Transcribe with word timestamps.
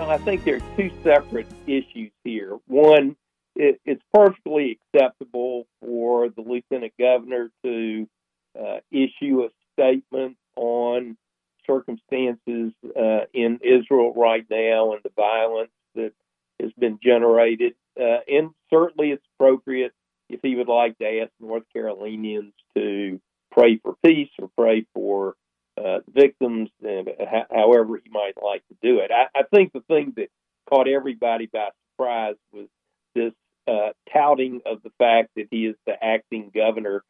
Well, 0.00 0.08
I 0.08 0.16
think 0.16 0.44
there 0.44 0.56
are 0.56 0.76
two 0.78 0.90
separate 1.04 1.46
issues 1.66 2.10
here. 2.24 2.56
One, 2.66 3.16
it, 3.54 3.82
it's 3.84 4.02
perfectly 4.14 4.78
acceptable 4.94 5.66
for 5.82 6.30
the 6.30 6.40
lieutenant 6.40 6.94
governor 6.98 7.50
to 7.62 8.08
uh, 8.58 8.78
issue 8.90 9.42
a 9.42 9.50
statement 9.74 10.38
on 10.56 11.18
circumstances 11.66 12.72
uh, 12.98 13.26
in 13.34 13.60
Israel 13.62 14.14
right 14.16 14.46
now 14.48 14.94
and 14.94 15.02
the 15.02 15.10
violence 15.14 15.70
that 15.94 16.12
has 16.62 16.72
been 16.78 16.98
generated. 17.04 17.74
Uh, 18.00 18.20
and 18.26 18.52
certainly 18.72 19.10
it's 19.10 19.26
appropriate 19.36 19.92
if 20.30 20.40
he 20.42 20.54
would 20.54 20.68
like 20.68 20.96
to 20.96 21.20
ask 21.20 21.30
North 21.40 21.64
Carolinians 21.74 22.54
to 22.74 23.20
pray 23.52 23.76
for 23.76 23.96
peace 24.02 24.30
or 24.38 24.48
pray 24.56 24.86
for 24.94 25.34
uh, 25.82 26.00
victims, 26.08 26.70
and 26.82 27.08
however 27.50 28.00
he 28.02 28.10
might 28.10 28.34
like 28.42 28.62
to 28.68 28.76
do 28.82 28.98
it. 29.00 29.10
I, 29.10 29.26
I 29.38 29.42
think 29.54 29.72
the 29.72 29.80
thing 29.80 30.12
that 30.16 30.28
caught 30.68 30.88
everybody 30.88 31.46
by 31.46 31.70
surprise 31.92 32.36
was 32.52 32.66
this 33.14 33.32
uh, 33.66 33.90
touting 34.12 34.60
of 34.66 34.82
the 34.82 34.90
fact 34.98 35.30
that 35.36 35.46
he 35.50 35.66
is 35.66 35.76
the 35.86 36.02
acting 36.02 36.50
governor 36.54 37.02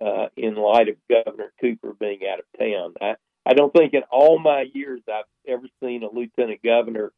uh, 0.00 0.26
in 0.36 0.54
light 0.54 0.88
of 0.88 0.96
Governor 1.08 1.52
Cooper 1.60 1.94
being 1.98 2.20
out 2.30 2.40
of 2.40 2.44
town. 2.58 2.94
I, 3.00 3.16
I 3.44 3.54
don't 3.54 3.72
think 3.72 3.94
in 3.94 4.02
all 4.10 4.38
my 4.38 4.66
years 4.74 5.00
I've 5.08 5.24
ever 5.46 5.66
seen 5.82 6.02
a 6.02 6.10
lieutenant 6.10 6.62
governor 6.62 7.12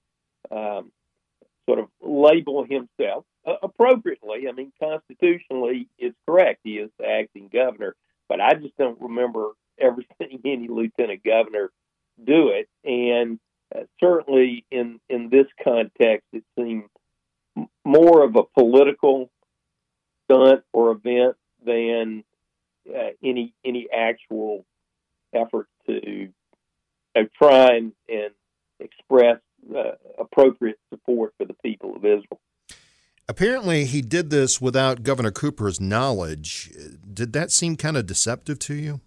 um, 0.51 0.93
sort 1.69 1.81
of 1.81 1.89
label 2.01 2.65
himself 2.65 3.25
uh, 3.47 3.57
appropriately. 3.63 4.47
I 4.49 4.53
mean, 4.53 4.73
constitutionally, 4.81 5.89
it's 5.99 6.17
correct. 6.27 6.61
He 6.65 6.79
is 6.79 6.91
the 6.99 7.07
acting 7.07 7.51
governor, 7.53 7.95
but 8.29 8.41
I 8.41 8.55
just 8.55 8.77
don't 8.77 9.01
remember 9.01 9.51
ever 9.81 10.03
seeing 10.19 10.41
any 10.45 10.69
lieutenant 10.69 11.23
governor 11.25 11.71
do 12.25 12.49
it. 12.49 12.69
And 12.85 13.39
uh, 13.75 13.83
certainly 14.01 14.65
in 14.71 15.01
in 15.09 15.29
this 15.31 15.47
context, 15.63 16.27
it 16.33 16.45
seemed 16.59 16.89
more 17.85 18.25
of 18.25 18.37
a 18.37 18.45
political 18.45 19.31
stunt 20.25 20.63
or 20.73 20.93
event 20.93 21.37
than 21.65 22.25
uh, 22.89 23.11
any 23.23 23.55
any 23.65 23.89
actual 23.95 24.65
effort 25.35 25.69
to 25.87 26.29
uh, 27.17 27.23
try 27.37 27.77
and, 27.77 27.93
and 28.09 28.33
express 28.81 29.39
uh, 29.77 29.93
appropriate 30.19 30.79
support 30.91 31.35
for 31.37 31.45
the 31.45 31.55
people 31.65 31.97
of 31.97 32.05
Israel. 32.05 32.41
Apparently, 33.29 33.85
he 33.85 34.01
did 34.01 34.31
this 34.31 34.61
without 34.61 35.03
Governor 35.03 35.31
Cooper's 35.31 35.81
knowledge. 35.81 36.71
Did 37.13 37.35
that 37.35 37.51
seem 37.51 37.77
kind 37.77 37.97
of 37.97 38.07
deceptive 38.07 38.59
to 38.61 38.75
you? 38.75 39.01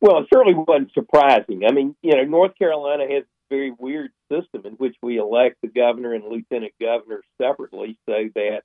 Well, 0.00 0.18
it 0.18 0.28
certainly 0.32 0.54
wasn't 0.54 0.92
surprising. 0.92 1.62
I 1.68 1.72
mean, 1.72 1.94
you 2.02 2.16
know, 2.16 2.24
North 2.24 2.56
Carolina 2.56 3.04
has 3.12 3.24
a 3.24 3.54
very 3.54 3.70
weird 3.70 4.12
system 4.32 4.62
in 4.64 4.72
which 4.74 4.96
we 5.02 5.18
elect 5.18 5.56
the 5.60 5.68
governor 5.68 6.14
and 6.14 6.24
lieutenant 6.24 6.72
governor 6.80 7.20
separately, 7.40 7.98
so 8.08 8.28
that, 8.34 8.62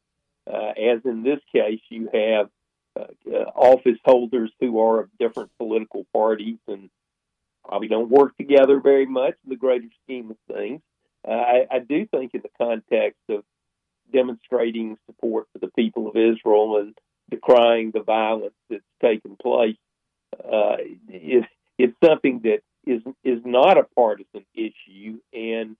uh, 0.52 0.72
as 0.80 1.02
in 1.03 1.23
this 1.23 1.39
case, 1.52 1.81
you 1.89 2.09
have 2.14 2.50
uh, 2.97 3.38
office 3.53 4.00
holders 4.05 4.52
who 4.61 4.80
are 4.80 5.02
of 5.02 5.09
different 5.19 5.52
political 5.58 6.05
parties 6.14 6.58
and 6.67 6.89
probably 7.67 7.89
don't 7.89 8.09
work 8.09 8.38
together 8.38 8.80
very 8.80 9.05
much 9.05 9.33
in 9.44 9.49
the 9.49 9.58
greater 9.58 9.88
scheme 10.03 10.31
of 10.31 10.38
things. 10.55 10.81
Uh, 11.27 11.31
I, 11.31 11.67
I 11.70 11.80
do 11.80 12.05
think, 12.05 12.33
in 12.33 12.42
the 12.42 12.66
context 12.66 13.20
of 13.30 13.44
demonstrating 14.14 14.97
support 15.08 15.47
for 15.52 15.59
the 15.59 15.72
people 15.75 16.08
of 16.08 16.16
Israel 16.16 16.77
and 16.77 16.97
decrying 17.30 17.92
the 17.92 18.03
violence 18.03 18.53
that's 18.70 18.83
taken 19.02 19.36
place, 19.36 19.75
it, 21.16 21.45
it's 21.77 21.95
something 22.03 22.41
that 22.44 22.59
is 22.85 23.02
is 23.23 23.41
not 23.45 23.77
a 23.77 23.83
partisan 23.95 24.45
issue, 24.53 25.19
and 25.33 25.75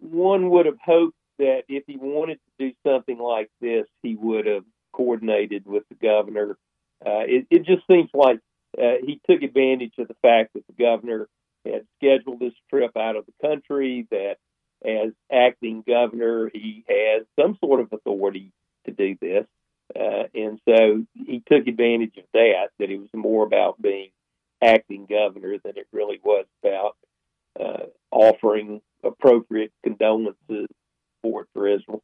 one 0.00 0.50
would 0.50 0.66
have 0.66 0.78
hoped 0.84 1.16
that 1.38 1.62
if 1.68 1.84
he 1.86 1.96
wanted 1.96 2.38
to 2.38 2.68
do 2.68 2.74
something 2.86 3.18
like 3.18 3.50
this, 3.60 3.86
he 4.02 4.14
would 4.14 4.46
have 4.46 4.64
coordinated 4.92 5.66
with 5.66 5.82
the 5.88 5.94
governor. 5.96 6.56
Uh, 7.04 7.26
it, 7.26 7.46
it 7.50 7.64
just 7.64 7.86
seems 7.86 8.10
like 8.14 8.38
uh, 8.78 8.94
he 9.04 9.20
took 9.28 9.42
advantage 9.42 9.94
of 9.98 10.08
the 10.08 10.16
fact 10.22 10.52
that 10.54 10.64
the 10.66 10.72
governor 10.72 11.28
had 11.64 11.84
scheduled 11.96 12.38
this 12.38 12.54
trip 12.70 12.96
out 12.96 13.16
of 13.16 13.26
the 13.26 13.48
country, 13.48 14.06
that 14.10 14.36
as 14.84 15.12
acting 15.32 15.82
governor, 15.86 16.50
he 16.52 16.84
has 16.88 17.24
some 17.40 17.56
sort 17.58 17.80
of 17.80 17.92
authority 17.92 18.52
to 18.84 18.92
do 18.92 19.16
this. 19.20 19.46
Uh, 19.94 20.24
and 20.34 20.60
so 20.68 21.04
he 21.14 21.42
took 21.50 21.66
advantage 21.66 22.16
of 22.16 22.24
that, 22.32 22.68
that 22.78 22.90
it 22.90 22.98
was 22.98 23.08
more 23.14 23.44
about 23.44 23.80
being 23.80 24.10
acting 24.62 25.06
governor 25.06 25.56
than 25.64 25.76
it 25.76 25.86
really 25.92 26.20
was 26.22 26.46
about 26.62 26.96
uh, 27.58 27.86
offering 28.10 28.80
appropriate 29.02 29.72
condolences 29.82 30.66
for, 31.22 31.46
for 31.52 31.68
Israel. 31.68 32.02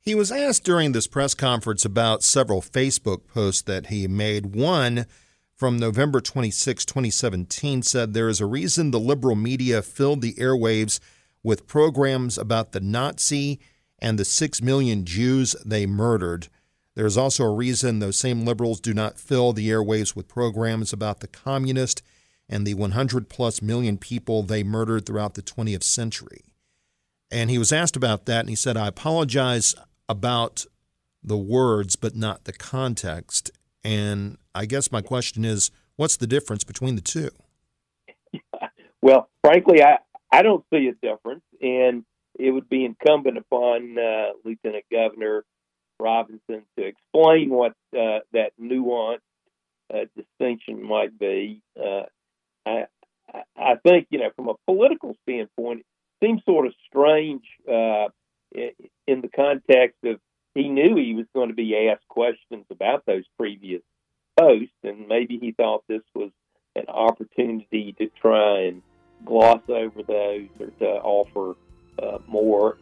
He 0.00 0.14
was 0.14 0.30
asked 0.30 0.64
during 0.64 0.92
this 0.92 1.06
press 1.06 1.34
conference 1.34 1.84
about 1.84 2.22
several 2.22 2.60
Facebook 2.60 3.26
posts 3.26 3.62
that 3.62 3.86
he 3.86 4.06
made. 4.06 4.54
One 4.54 5.06
from 5.54 5.78
November 5.78 6.20
26, 6.20 6.84
2017, 6.84 7.82
said 7.82 8.12
there 8.12 8.28
is 8.28 8.40
a 8.40 8.46
reason 8.46 8.90
the 8.90 9.00
liberal 9.00 9.36
media 9.36 9.80
filled 9.80 10.20
the 10.20 10.34
airwaves 10.34 11.00
with 11.42 11.66
programs 11.66 12.36
about 12.36 12.72
the 12.72 12.80
Nazi 12.80 13.60
and 13.98 14.18
the 14.18 14.24
six 14.24 14.60
million 14.60 15.04
Jews 15.04 15.56
they 15.64 15.86
murdered. 15.86 16.48
There 16.94 17.06
is 17.06 17.18
also 17.18 17.44
a 17.44 17.54
reason 17.54 17.98
those 17.98 18.18
same 18.18 18.44
liberals 18.44 18.80
do 18.80 18.94
not 18.94 19.18
fill 19.18 19.52
the 19.52 19.68
airwaves 19.68 20.14
with 20.14 20.28
programs 20.28 20.92
about 20.92 21.20
the 21.20 21.26
communist 21.26 22.02
and 22.48 22.66
the 22.66 22.74
100 22.74 23.28
plus 23.28 23.60
million 23.60 23.98
people 23.98 24.42
they 24.42 24.62
murdered 24.62 25.06
throughout 25.06 25.34
the 25.34 25.42
20th 25.42 25.82
century. 25.82 26.44
And 27.30 27.50
he 27.50 27.58
was 27.58 27.72
asked 27.72 27.96
about 27.96 28.26
that, 28.26 28.40
and 28.40 28.48
he 28.48 28.54
said, 28.54 28.76
I 28.76 28.86
apologize 28.86 29.74
about 30.08 30.66
the 31.22 31.38
words, 31.38 31.96
but 31.96 32.14
not 32.14 32.44
the 32.44 32.52
context. 32.52 33.50
And 33.82 34.38
I 34.54 34.66
guess 34.66 34.92
my 34.92 35.00
question 35.00 35.44
is, 35.44 35.70
what's 35.96 36.16
the 36.16 36.26
difference 36.26 36.64
between 36.64 36.94
the 36.96 37.02
two? 37.02 37.30
Well, 39.02 39.28
frankly, 39.42 39.82
I, 39.82 39.98
I 40.32 40.40
don't 40.40 40.64
see 40.72 40.88
a 40.88 40.94
difference, 40.94 41.42
and 41.60 42.06
it 42.38 42.52
would 42.52 42.70
be 42.70 42.86
incumbent 42.86 43.36
upon 43.36 43.98
uh, 43.98 44.28
Lieutenant 44.46 44.86
Governor 44.90 45.44
Robinson 46.00 46.64
to 46.78 46.84
explain 46.84 47.50
what 47.50 47.72
uh, 47.96 48.20
that 48.32 48.52
nuanced 48.60 49.18
uh, 49.92 50.04
distinction 50.16 50.82
might 50.82 51.18
be. 51.18 51.60
Uh, 51.78 52.04
I, 52.66 52.86
I 53.56 53.74
think, 53.82 54.08
you 54.10 54.18
know, 54.18 54.30
from 54.36 54.48
a 54.48 54.54
political 54.66 55.14
standpoint, 55.22 55.80
it 55.80 55.86
seems 56.26 56.42
sort 56.44 56.66
of 56.66 56.74
strange 56.88 57.44
uh, 57.68 58.08
in 58.54 59.20
the 59.20 59.28
context 59.34 59.98
of 60.04 60.20
he 60.54 60.68
knew 60.68 60.96
he 60.96 61.14
was 61.14 61.26
going 61.34 61.48
to 61.48 61.54
be 61.54 61.88
asked 61.88 62.06
questions 62.08 62.64
about 62.70 63.04
those 63.06 63.24
previous 63.36 63.82
posts, 64.38 64.74
and 64.84 65.08
maybe 65.08 65.38
he 65.38 65.52
thought 65.52 65.82
this 65.88 66.02
was 66.14 66.30
an 66.76 66.86
opportunity 66.88 67.94
to 67.98 68.08
try 68.20 68.62
and 68.62 68.82
gloss 69.24 69.62
over 69.68 70.02
those 70.02 70.48
or 70.60 70.66
to 70.78 70.86
offer 70.86 71.56
uh, 72.00 72.18
more 72.26 72.76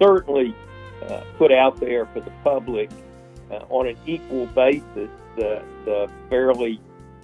Certainly 0.00 0.54
uh, 1.02 1.22
put 1.38 1.52
out 1.52 1.80
there 1.80 2.06
for 2.06 2.20
the 2.20 2.32
public 2.44 2.90
uh, 3.50 3.64
on 3.68 3.88
an 3.88 3.96
equal 4.06 4.46
basis 4.46 5.10
the, 5.36 5.62
the 5.84 6.10
fairly 6.28 6.80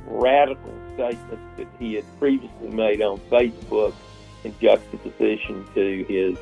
radical 0.07 0.73
statements 0.95 1.43
that 1.57 1.67
he 1.79 1.95
had 1.95 2.05
previously 2.19 2.69
made 2.69 3.03
on 3.03 3.19
Facebook 3.31 3.95
in 4.45 4.55
juxtaposition 4.61 5.67
to 5.75 6.05
his 6.05 6.39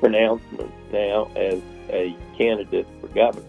pronouncements 0.00 0.72
now 0.92 1.30
as 1.34 1.60
a 1.90 2.16
candidate 2.36 2.86
for 3.00 3.08
governor. 3.08 3.46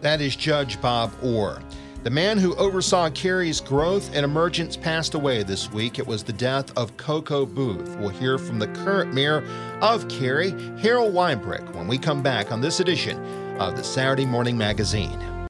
That 0.00 0.20
is 0.20 0.36
Judge 0.36 0.80
Bob 0.80 1.12
Orr. 1.22 1.62
The 2.04 2.10
man 2.10 2.38
who 2.38 2.54
oversaw 2.54 3.10
Cary's 3.10 3.60
growth 3.60 4.14
and 4.14 4.24
emergence 4.24 4.76
passed 4.76 5.14
away 5.14 5.42
this 5.42 5.72
week. 5.72 5.98
It 5.98 6.06
was 6.06 6.22
the 6.22 6.32
death 6.32 6.76
of 6.78 6.96
Koka 6.96 7.44
Booth. 7.52 7.96
We'll 7.96 8.10
hear 8.10 8.38
from 8.38 8.60
the 8.60 8.68
current 8.68 9.12
mayor 9.12 9.42
of 9.82 10.08
Cary, 10.08 10.50
Harold 10.78 11.12
Weinbrecht, 11.12 11.74
when 11.74 11.88
we 11.88 11.98
come 11.98 12.22
back 12.22 12.52
on 12.52 12.60
this 12.60 12.78
edition 12.78 13.18
of 13.58 13.76
the 13.76 13.82
Saturday 13.82 14.26
Morning 14.26 14.56
Magazine. 14.56 15.37